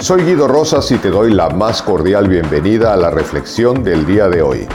Soy 0.00 0.22
Guido 0.22 0.46
Rosas 0.46 0.92
y 0.92 0.98
te 0.98 1.10
doy 1.10 1.34
la 1.34 1.50
más 1.50 1.82
cordial 1.82 2.28
bienvenida 2.28 2.94
a 2.94 2.96
la 2.96 3.10
reflexión 3.10 3.82
del 3.82 4.06
día 4.06 4.28
de 4.28 4.42
hoy. 4.42 4.68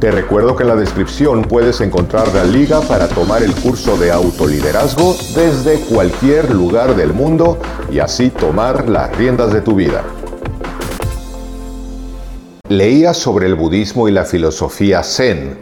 Te 0.00 0.10
recuerdo 0.10 0.56
que 0.56 0.62
en 0.62 0.70
la 0.70 0.76
descripción 0.76 1.42
puedes 1.42 1.82
encontrar 1.82 2.34
la 2.34 2.44
liga 2.44 2.80
para 2.80 3.06
tomar 3.06 3.42
el 3.42 3.54
curso 3.54 3.98
de 3.98 4.10
autoliderazgo 4.10 5.14
desde 5.34 5.80
cualquier 5.80 6.50
lugar 6.54 6.96
del 6.96 7.12
mundo 7.12 7.58
y 7.92 7.98
así 7.98 8.30
tomar 8.30 8.88
las 8.88 9.14
riendas 9.18 9.52
de 9.52 9.60
tu 9.60 9.74
vida. 9.74 10.02
Leía 12.70 13.12
sobre 13.12 13.46
el 13.46 13.56
budismo 13.56 14.08
y 14.08 14.12
la 14.12 14.24
filosofía 14.24 15.02
zen 15.02 15.58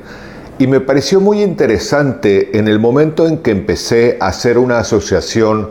y 0.60 0.68
me 0.68 0.78
pareció 0.78 1.20
muy 1.20 1.42
interesante 1.42 2.56
en 2.56 2.68
el 2.68 2.78
momento 2.78 3.26
en 3.26 3.38
que 3.38 3.50
empecé 3.50 4.16
a 4.20 4.28
hacer 4.28 4.58
una 4.58 4.78
asociación 4.78 5.70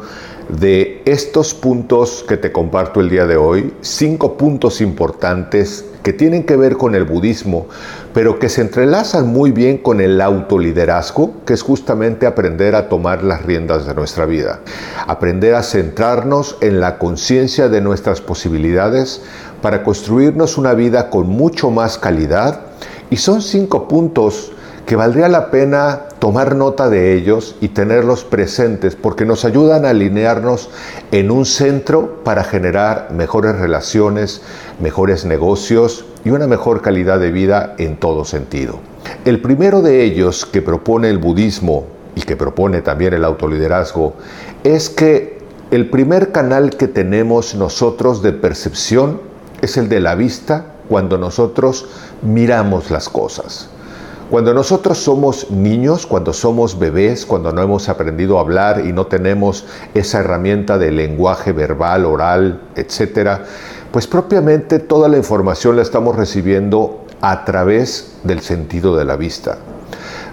de 0.59 1.02
estos 1.05 1.54
puntos 1.54 2.25
que 2.27 2.36
te 2.36 2.51
comparto 2.51 3.00
el 3.00 3.09
día 3.09 3.25
de 3.25 3.38
hoy, 3.38 3.73
cinco 3.82 4.36
puntos 4.37 4.82
importantes 4.82 5.86
que 6.04 6.11
tienen 6.11 6.43
que 6.43 6.57
ver 6.57 6.78
con 6.78 6.93
el 6.93 7.05
budismo, 7.05 7.68
pero 8.14 8.37
que 8.37 8.50
se 8.50 8.61
entrelazan 8.61 9.28
muy 9.28 9.51
bien 9.51 9.78
con 9.78 10.01
el 10.01 10.19
autoliderazgo, 10.19 11.45
que 11.45 11.54
es 11.54 11.61
justamente 11.61 12.25
aprender 12.25 12.75
a 12.75 12.89
tomar 12.89 13.23
las 13.23 13.43
riendas 13.43 13.86
de 13.86 13.93
nuestra 13.93 14.25
vida, 14.25 14.59
aprender 15.07 15.56
a 15.56 15.64
centrarnos 15.64 16.57
en 16.59 16.81
la 16.81 16.97
conciencia 16.97 17.70
de 17.70 17.79
nuestras 17.79 18.20
posibilidades 18.20 19.21
para 19.61 19.83
construirnos 19.83 20.57
una 20.57 20.73
vida 20.73 21.09
con 21.09 21.28
mucho 21.28 21.70
más 21.70 21.97
calidad. 21.97 22.61
Y 23.09 23.18
son 23.18 23.42
cinco 23.42 23.87
puntos 23.87 24.51
que 24.86 24.96
valdría 24.96 25.30
la 25.30 25.52
pena 25.52 26.02
tomar 26.20 26.56
nota 26.56 26.90
de 26.90 27.14
ellos 27.14 27.56
y 27.62 27.70
tenerlos 27.70 28.24
presentes 28.24 28.96
porque 28.96 29.26
nos 29.26 29.46
ayudan 29.46 29.86
a 29.86 29.90
alinearnos 29.90 30.70
en 31.12 31.32
un 31.32 31.46
centro 31.46 32.23
para 32.23 32.44
generar 32.44 33.09
mejores 33.12 33.58
relaciones, 33.58 34.42
mejores 34.80 35.26
negocios 35.26 36.06
y 36.23 36.30
una 36.30 36.48
mejor 36.48 36.82
calidad 36.82 37.20
de 37.20 37.32
vida 37.32 37.76
en 37.78 37.98
todo 37.98 38.26
sentido. 38.26 38.80
El 39.26 39.42
primero 39.42 39.82
de 39.82 40.04
ellos 40.04 40.46
que 40.46 40.62
propone 40.62 41.10
el 41.10 41.18
budismo 41.18 41.86
y 42.16 42.22
que 42.22 42.36
propone 42.36 42.82
también 42.82 43.14
el 43.14 43.26
autoliderazgo 43.26 44.14
es 44.64 44.90
que 44.90 45.40
el 45.72 45.90
primer 45.90 46.32
canal 46.32 46.72
que 46.72 46.88
tenemos 46.88 47.56
nosotros 47.56 48.22
de 48.22 48.34
percepción 48.34 49.22
es 49.62 49.78
el 49.78 49.90
de 49.90 50.02
la 50.02 50.16
vista 50.16 50.66
cuando 50.90 51.18
nosotros 51.18 51.88
miramos 52.22 52.92
las 52.92 53.08
cosas. 53.08 53.70
Cuando 54.32 54.54
nosotros 54.54 54.98
somos 54.98 55.52
niños, 55.52 56.08
cuando 56.08 56.32
somos 56.32 56.80
bebés, 56.80 57.26
cuando 57.26 57.52
no 57.52 57.62
hemos 57.62 57.90
aprendido 57.90 58.38
a 58.38 58.42
hablar 58.42 58.86
y 58.86 58.94
no 58.94 59.08
tenemos 59.08 59.66
esa 59.94 60.20
herramienta 60.22 60.78
de 60.78 60.90
lenguaje 60.90 61.52
verbal, 61.52 62.06
oral, 62.06 62.62
etcétera, 62.78 63.44
pues 63.92 64.08
propiamente 64.08 64.80
toda 64.80 65.10
la 65.10 65.18
información 65.18 65.76
la 65.76 65.82
estamos 65.82 66.16
recibiendo 66.16 67.04
a 67.20 67.44
través 67.44 68.20
del 68.23 68.40
sentido 68.40 68.96
de 68.96 69.04
la 69.04 69.18
vista. 69.18 69.58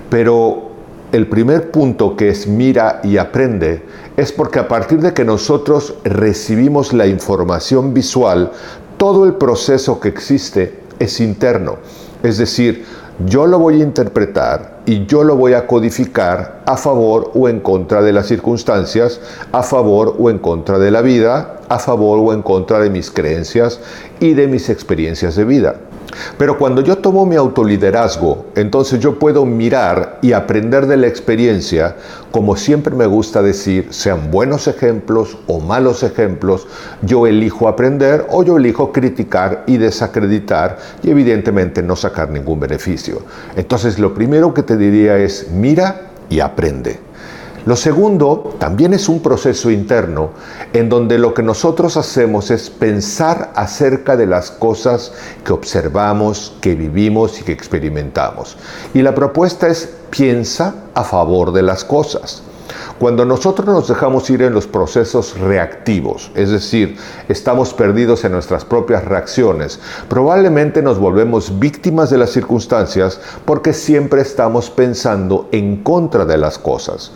Pero 0.09 0.71
el 1.11 1.27
primer 1.27 1.73
punto 1.73 2.15
que 2.15 2.29
es 2.29 2.47
mira 2.47 3.01
y 3.03 3.17
aprende 3.17 3.83
es 4.17 4.31
porque 4.31 4.61
a 4.61 4.69
partir 4.69 5.01
de 5.01 5.12
que 5.12 5.25
nosotros 5.25 5.95
recibimos 6.05 6.93
la 6.93 7.09
información 7.09 7.95
visual, 7.95 8.53
todo 8.97 9.25
el 9.25 9.35
proceso 9.35 9.99
que 9.99 10.07
existe 10.07 10.83
es 11.01 11.19
interno. 11.19 11.79
Es 12.23 12.39
decir, 12.39 12.85
yo 13.27 13.47
lo 13.47 13.59
voy 13.59 13.81
a 13.81 13.85
interpretar 13.85 14.79
y 14.87 15.07
yo 15.07 15.25
lo 15.25 15.37
voy 15.37 15.55
a 15.55 15.67
codificar 15.67 16.63
a 16.67 16.77
favor 16.77 17.33
o 17.35 17.49
en 17.49 17.61
contra 17.61 18.01
de 18.01 18.13
las 18.13 18.27
circunstancias, 18.27 19.21
a 19.51 19.63
favor 19.63 20.15
o 20.19 20.31
en 20.31 20.39
contra 20.39 20.79
de 20.79 20.91
la 20.93 21.03
vida, 21.03 21.57
a 21.69 21.79
favor 21.81 22.21
o 22.21 22.33
en 22.33 22.43
contra 22.43 22.79
de 22.79 22.91
mis 22.91 23.11
creencias 23.11 23.81
y 24.21 24.35
de 24.35 24.47
mis 24.47 24.71
experiencias 24.71 25.35
de 25.35 25.45
vida. 25.45 25.77
Pero 26.37 26.59
cuando 26.59 26.81
yo 26.81 26.99
tomo 26.99 27.27
mi 27.27 27.37
autoliderazgo, 27.37 28.47
entonces 28.55 29.01
yo 29.01 29.19
puedo 29.19 29.45
mirar 29.45 30.19
y 30.23 30.33
aprender 30.33 30.87
de 30.87 30.97
la 30.97 31.06
experiencia, 31.06 31.97
como 32.31 32.56
siempre 32.56 32.95
me 32.95 33.06
gusta 33.06 33.43
decir, 33.43 33.89
sean 33.91 34.31
buenos 34.31 34.67
ejemplos 34.69 35.39
o 35.47 35.61
malos 35.61 36.03
ejemplos, 36.03 36.67
yo 37.03 37.27
elijo 37.27 37.69
aprender 37.69 38.27
o 38.31 38.43
yo 38.43 38.57
elijo 38.59 38.93
criticar 38.93 39.65
y 39.67 39.78
desacreditar 39.78 40.78
y 41.03 41.11
evidentemente 41.11 41.83
no 41.83 41.97
sacar 41.97 42.31
ningún 42.31 42.61
beneficio. 42.61 43.23
Entonces 43.57 43.99
lo 43.99 44.15
primero 44.15 44.55
que 44.55 44.62
te 44.62 44.77
diría 44.77 45.19
es 45.19 45.51
mira 45.51 46.11
y 46.28 46.41
aprende. 46.41 47.08
Lo 47.69 47.77
segundo 47.77 48.55
también 48.59 48.95
es 48.95 49.11
un 49.11 49.21
proceso 49.21 49.71
interno 49.71 50.31
en 50.73 50.89
donde 50.89 51.19
lo 51.19 51.34
que 51.34 51.43
nosotros 51.43 51.99
hacemos 51.99 52.51
es 52.51 52.71
pensar 52.71 53.53
acerca 53.55 54.17
de 54.17 54.25
las 54.25 54.51
cosas 54.51 55.12
que 55.45 55.53
observamos, 55.53 56.55
que 56.62 56.75
vivimos 56.75 57.39
y 57.39 57.45
que 57.45 57.53
experimentamos. 57.53 58.57
Y 58.95 59.03
la 59.03 59.15
propuesta 59.15 59.69
es 59.69 59.87
piensa 60.09 60.77
a 60.95 61.05
favor 61.05 61.53
de 61.53 61.61
las 61.61 61.84
cosas. 61.84 62.43
Cuando 62.99 63.27
nosotros 63.27 63.69
nos 63.69 63.87
dejamos 63.87 64.31
ir 64.31 64.41
en 64.41 64.55
los 64.55 64.67
procesos 64.67 65.39
reactivos, 65.39 66.31
es 66.34 66.49
decir, 66.49 66.97
estamos 67.28 67.75
perdidos 67.75 68.25
en 68.25 68.33
nuestras 68.33 68.65
propias 68.65 69.05
reacciones, 69.05 69.78
probablemente 70.09 70.81
nos 70.81 70.99
volvemos 70.99 71.59
víctimas 71.59 72.09
de 72.09 72.17
las 72.17 72.31
circunstancias 72.31 73.21
porque 73.45 73.75
siempre 73.75 74.23
estamos 74.23 74.71
pensando 74.71 75.51
en 75.53 75.83
contra 75.83 76.25
de 76.25 76.39
las 76.39 76.57
cosas. 76.57 77.12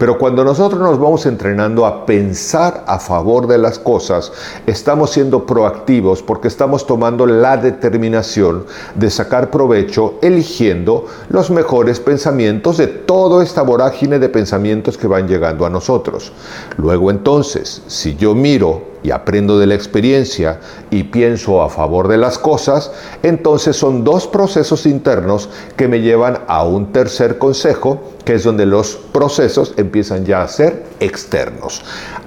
Pero 0.00 0.16
cuando 0.16 0.42
nosotros 0.42 0.80
nos 0.80 0.98
vamos 0.98 1.26
entrenando 1.26 1.84
a 1.84 2.06
pensar 2.06 2.84
a 2.86 2.98
favor 2.98 3.46
de 3.46 3.58
las 3.58 3.78
cosas, 3.78 4.32
estamos 4.66 5.10
siendo 5.10 5.44
proactivos 5.44 6.22
porque 6.22 6.48
estamos 6.48 6.86
tomando 6.86 7.26
la 7.26 7.58
determinación 7.58 8.64
de 8.94 9.10
sacar 9.10 9.50
provecho 9.50 10.14
eligiendo 10.22 11.04
los 11.28 11.50
mejores 11.50 12.00
pensamientos 12.00 12.78
de 12.78 12.86
toda 12.86 13.44
esta 13.44 13.60
vorágine 13.60 14.18
de 14.18 14.30
pensamientos 14.30 14.96
que 14.96 15.06
van 15.06 15.28
llegando 15.28 15.66
a 15.66 15.70
nosotros. 15.70 16.32
Luego 16.78 17.10
entonces, 17.10 17.82
si 17.86 18.16
yo 18.16 18.34
miro 18.34 18.89
y 19.02 19.10
aprendo 19.10 19.58
de 19.58 19.66
la 19.66 19.74
experiencia 19.74 20.60
y 20.90 21.04
pienso 21.04 21.62
a 21.62 21.68
favor 21.68 22.08
de 22.08 22.18
las 22.18 22.38
cosas, 22.38 22.92
entonces 23.22 23.76
son 23.76 24.04
dos 24.04 24.26
procesos 24.26 24.86
internos 24.86 25.48
que 25.76 25.88
me 25.88 26.00
llevan 26.00 26.40
a 26.46 26.64
un 26.64 26.92
tercer 26.92 27.38
consejo, 27.38 28.00
que 28.24 28.34
es 28.34 28.44
donde 28.44 28.66
los 28.66 28.96
procesos 29.12 29.74
empiezan 29.76 30.24
ya 30.24 30.42
a 30.42 30.48
ser 30.48 30.84
externos. 31.00 31.82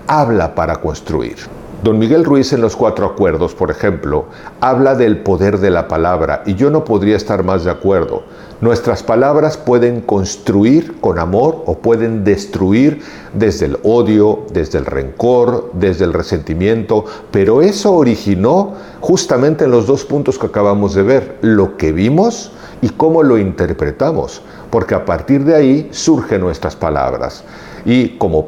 Habla 0.08 0.56
para 0.56 0.78
construir. 0.78 1.38
Don 1.84 2.00
Miguel 2.00 2.24
Ruiz 2.24 2.54
en 2.54 2.62
los 2.62 2.78
cuatro 2.78 3.06
acuerdos, 3.06 3.56
por 3.56 3.70
ejemplo, 3.70 4.28
habla 4.62 4.96
del 4.96 5.18
poder 5.18 5.60
de 5.60 5.70
la 5.70 5.90
palabra 5.90 6.42
y 6.46 6.56
yo 6.56 6.70
no 6.70 6.86
podría 6.86 7.18
estar 7.18 7.44
más 7.44 7.66
de 7.66 7.72
acuerdo. 7.72 8.24
Nuestras 8.62 9.04
palabras 9.04 9.58
pueden 9.58 10.00
construir 10.00 11.02
con 11.02 11.20
amor 11.20 11.62
o 11.66 11.80
pueden 11.80 12.24
destruir 12.24 13.02
desde 13.34 13.66
el 13.66 13.80
odio, 13.84 14.46
desde 14.54 14.78
el 14.78 14.86
rencor, 14.86 15.72
desde 15.74 16.06
el 16.06 16.14
resentimiento, 16.14 17.04
pero 17.32 17.62
eso 17.62 17.92
originó 17.92 18.76
justamente 19.02 19.66
en 19.66 19.72
los 19.72 19.86
dos 19.86 20.06
puntos 20.06 20.40
que 20.40 20.48
acabamos 20.48 20.96
de 20.96 21.04
ver, 21.04 21.38
lo 21.42 21.76
que 21.76 21.92
vimos 21.92 22.54
y 22.84 22.90
cómo 22.90 23.24
lo 23.24 23.38
interpretamos, 23.38 24.42
porque 24.70 24.94
a 24.94 25.06
partir 25.06 25.46
de 25.46 25.56
ahí 25.56 25.88
surgen 25.92 26.42
nuestras 26.42 26.76
palabras. 26.76 27.42
Y 27.86 28.18
como 28.18 28.48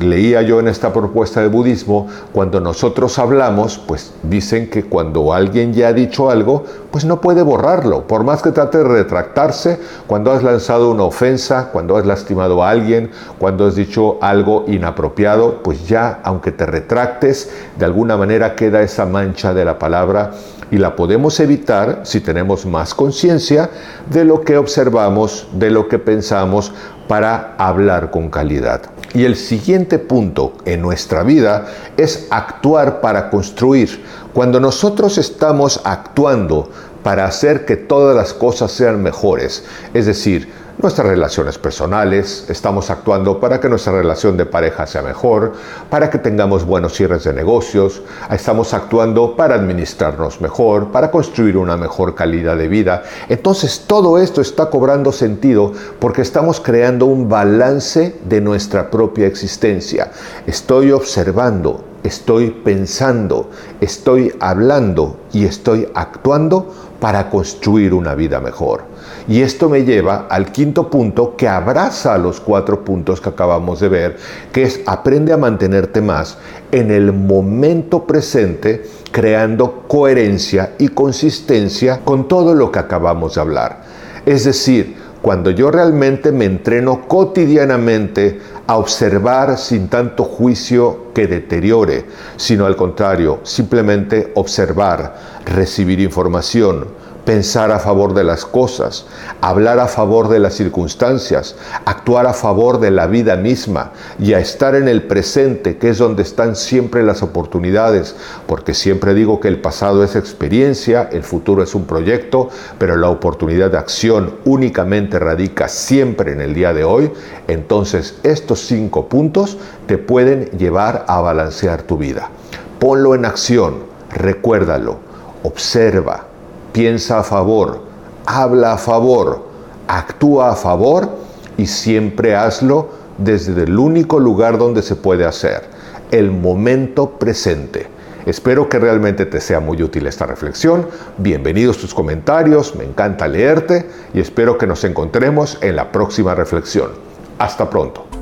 leía 0.00 0.42
yo 0.42 0.58
en 0.58 0.66
esta 0.66 0.92
propuesta 0.92 1.40
de 1.40 1.46
budismo, 1.46 2.08
cuando 2.32 2.60
nosotros 2.60 3.16
hablamos, 3.20 3.78
pues 3.78 4.12
dicen 4.24 4.70
que 4.70 4.84
cuando 4.84 5.32
alguien 5.32 5.72
ya 5.72 5.88
ha 5.88 5.92
dicho 5.92 6.30
algo, 6.30 6.64
pues 6.90 7.04
no 7.04 7.20
puede 7.20 7.42
borrarlo, 7.42 8.08
por 8.08 8.24
más 8.24 8.42
que 8.42 8.50
trate 8.50 8.78
de 8.78 8.84
retractarse, 8.84 9.78
cuando 10.08 10.32
has 10.32 10.42
lanzado 10.42 10.90
una 10.90 11.04
ofensa, 11.04 11.70
cuando 11.72 11.96
has 11.96 12.06
lastimado 12.06 12.64
a 12.64 12.70
alguien, 12.70 13.12
cuando 13.38 13.66
has 13.66 13.76
dicho 13.76 14.18
algo 14.20 14.64
inapropiado, 14.66 15.62
pues 15.62 15.86
ya, 15.86 16.18
aunque 16.24 16.50
te 16.50 16.66
retractes, 16.66 17.52
de 17.78 17.84
alguna 17.84 18.16
manera 18.16 18.56
queda 18.56 18.82
esa 18.82 19.06
mancha 19.06 19.54
de 19.54 19.64
la 19.64 19.78
palabra 19.78 20.32
y 20.70 20.78
la 20.78 20.96
podemos 20.96 21.38
evitar 21.40 22.00
si 22.04 22.20
tenemos 22.20 22.66
más 22.66 22.94
conciencia 22.94 23.70
de 24.10 24.24
lo 24.24 24.42
que 24.42 24.56
observamos, 24.56 25.46
de 25.52 25.70
lo 25.70 25.88
que 25.88 25.98
pensamos 25.98 26.72
para 27.08 27.54
hablar 27.58 28.10
con 28.10 28.30
calidad. 28.30 28.82
Y 29.14 29.24
el 29.24 29.36
siguiente 29.36 29.98
punto 29.98 30.54
en 30.64 30.82
nuestra 30.82 31.22
vida 31.22 31.66
es 31.96 32.26
actuar 32.30 33.00
para 33.00 33.30
construir. 33.30 34.04
Cuando 34.34 34.60
nosotros 34.60 35.16
estamos 35.18 35.80
actuando 35.84 36.68
para 37.02 37.24
hacer 37.24 37.64
que 37.64 37.76
todas 37.76 38.16
las 38.16 38.34
cosas 38.34 38.72
sean 38.72 39.02
mejores, 39.02 39.64
es 39.94 40.06
decir, 40.06 40.48
nuestras 40.78 41.06
relaciones 41.06 41.58
personales, 41.58 42.44
estamos 42.48 42.90
actuando 42.90 43.40
para 43.40 43.60
que 43.60 43.68
nuestra 43.68 43.94
relación 43.94 44.36
de 44.36 44.44
pareja 44.44 44.86
sea 44.86 45.02
mejor, 45.02 45.52
para 45.88 46.10
que 46.10 46.18
tengamos 46.18 46.66
buenos 46.66 46.92
cierres 46.92 47.24
de 47.24 47.32
negocios, 47.32 48.02
estamos 48.30 48.74
actuando 48.74 49.36
para 49.36 49.54
administrarnos 49.54 50.40
mejor, 50.40 50.92
para 50.92 51.10
construir 51.10 51.56
una 51.56 51.76
mejor 51.76 52.14
calidad 52.14 52.56
de 52.56 52.68
vida. 52.68 53.04
Entonces 53.28 53.84
todo 53.86 54.18
esto 54.18 54.40
está 54.40 54.68
cobrando 54.68 55.12
sentido 55.12 55.72
porque 55.98 56.22
estamos 56.22 56.60
creando 56.60 57.06
un 57.06 57.28
balance 57.28 58.16
de 58.24 58.40
nuestra 58.40 58.90
propia 58.90 59.26
existencia. 59.26 60.10
Estoy 60.46 60.92
observando 60.92 61.84
estoy 62.06 62.50
pensando, 62.50 63.50
estoy 63.80 64.32
hablando 64.38 65.16
y 65.32 65.44
estoy 65.44 65.88
actuando 65.94 66.72
para 67.00 67.28
construir 67.30 67.92
una 67.92 68.14
vida 68.14 68.40
mejor. 68.40 68.84
Y 69.28 69.42
esto 69.42 69.68
me 69.68 69.84
lleva 69.84 70.26
al 70.28 70.52
quinto 70.52 70.88
punto 70.88 71.34
que 71.36 71.48
abraza 71.48 72.16
los 72.16 72.40
cuatro 72.40 72.84
puntos 72.84 73.20
que 73.20 73.28
acabamos 73.28 73.80
de 73.80 73.88
ver, 73.88 74.16
que 74.52 74.62
es 74.62 74.80
aprende 74.86 75.32
a 75.32 75.36
mantenerte 75.36 76.00
más 76.00 76.38
en 76.70 76.92
el 76.92 77.12
momento 77.12 78.04
presente, 78.04 78.84
creando 79.10 79.84
coherencia 79.88 80.74
y 80.78 80.88
consistencia 80.88 82.00
con 82.04 82.28
todo 82.28 82.54
lo 82.54 82.70
que 82.70 82.78
acabamos 82.78 83.34
de 83.34 83.40
hablar. 83.40 83.82
Es 84.24 84.44
decir, 84.44 84.96
cuando 85.22 85.50
yo 85.50 85.72
realmente 85.72 86.30
me 86.30 86.44
entreno 86.44 87.08
cotidianamente 87.08 88.38
a 88.68 88.76
observar 88.76 89.58
sin 89.58 89.88
tanto 89.88 90.22
juicio 90.22 91.12
que 91.12 91.26
deteriore, 91.26 92.04
sino 92.36 92.64
al 92.64 92.76
contrario, 92.76 93.40
simplemente 93.42 94.30
observar, 94.36 95.16
recibir 95.44 95.98
información, 95.98 96.86
pensar 97.26 97.72
a 97.72 97.80
favor 97.80 98.14
de 98.14 98.22
las 98.22 98.46
cosas, 98.46 99.04
hablar 99.40 99.80
a 99.80 99.88
favor 99.88 100.28
de 100.28 100.38
las 100.38 100.54
circunstancias, 100.54 101.56
actuar 101.84 102.26
a 102.26 102.32
favor 102.32 102.78
de 102.78 102.92
la 102.92 103.08
vida 103.08 103.34
misma 103.36 103.90
y 104.18 104.32
a 104.32 104.38
estar 104.38 104.76
en 104.76 104.86
el 104.86 105.02
presente, 105.02 105.76
que 105.76 105.90
es 105.90 105.98
donde 105.98 106.22
están 106.22 106.54
siempre 106.54 107.02
las 107.02 107.24
oportunidades, 107.24 108.14
porque 108.46 108.74
siempre 108.74 109.12
digo 109.12 109.40
que 109.40 109.48
el 109.48 109.60
pasado 109.60 110.04
es 110.04 110.14
experiencia, 110.14 111.08
el 111.10 111.24
futuro 111.24 111.64
es 111.64 111.74
un 111.74 111.84
proyecto, 111.84 112.48
pero 112.78 112.96
la 112.96 113.10
oportunidad 113.10 113.72
de 113.72 113.78
acción 113.78 114.36
únicamente 114.44 115.18
radica 115.18 115.66
siempre 115.68 116.32
en 116.32 116.40
el 116.40 116.54
día 116.54 116.72
de 116.72 116.84
hoy, 116.84 117.10
entonces 117.48 118.18
estos 118.22 118.60
cinco 118.60 119.08
puntos 119.08 119.58
te 119.86 119.98
pueden 119.98 120.44
llevar 120.56 121.04
a 121.08 121.20
balancear 121.20 121.82
tu 121.82 121.98
vida. 121.98 122.30
Ponlo 122.78 123.16
en 123.16 123.24
acción, 123.24 123.78
recuérdalo, 124.12 124.98
observa, 125.42 126.28
piensa 126.76 127.20
a 127.20 127.22
favor, 127.22 127.80
habla 128.26 128.74
a 128.74 128.76
favor, 128.76 129.46
actúa 129.88 130.50
a 130.50 130.56
favor 130.56 131.08
y 131.56 131.68
siempre 131.68 132.36
hazlo 132.36 132.90
desde 133.16 133.62
el 133.62 133.78
único 133.78 134.20
lugar 134.20 134.58
donde 134.58 134.82
se 134.82 134.94
puede 134.94 135.24
hacer, 135.24 135.62
el 136.10 136.30
momento 136.30 137.12
presente. 137.12 137.86
Espero 138.26 138.68
que 138.68 138.78
realmente 138.78 139.24
te 139.24 139.40
sea 139.40 139.58
muy 139.58 139.82
útil 139.82 140.06
esta 140.06 140.26
reflexión. 140.26 140.86
Bienvenidos 141.16 141.78
tus 141.78 141.94
comentarios, 141.94 142.76
me 142.76 142.84
encanta 142.84 143.26
leerte 143.26 143.88
y 144.12 144.20
espero 144.20 144.58
que 144.58 144.66
nos 144.66 144.84
encontremos 144.84 145.56
en 145.62 145.76
la 145.76 145.90
próxima 145.90 146.34
reflexión. 146.34 146.90
Hasta 147.38 147.70
pronto. 147.70 148.15